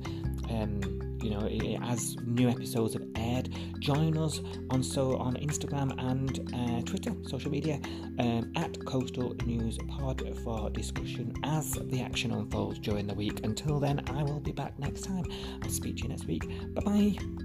um, 0.50 0.80
you 1.22 1.30
know, 1.30 1.48
as 1.86 2.16
new 2.26 2.48
episodes 2.48 2.92
have 2.92 3.04
aired, 3.16 3.48
join 3.78 4.16
us 4.18 4.40
on 4.70 4.82
so 4.82 5.16
on 5.16 5.34
Instagram 5.36 5.98
and 5.98 6.52
uh, 6.54 6.82
Twitter, 6.82 7.12
social 7.26 7.50
media, 7.50 7.80
um, 8.18 8.52
at 8.56 8.84
Coastal 8.84 9.34
News 9.46 9.78
Pod 9.88 10.22
for 10.44 10.68
discussion 10.70 11.32
as 11.42 11.72
the 11.72 12.02
action 12.02 12.30
unfolds 12.30 12.78
during 12.78 13.06
the 13.06 13.14
week. 13.14 13.44
Until 13.44 13.80
then, 13.80 14.02
I 14.08 14.22
will 14.22 14.40
be 14.40 14.52
back 14.52 14.78
next 14.78 15.02
time. 15.02 15.24
I'll 15.62 15.70
speak 15.70 15.96
to 15.96 16.02
you 16.02 16.08
next 16.10 16.26
week. 16.26 16.46
Bye 16.74 16.82
bye. 16.82 17.43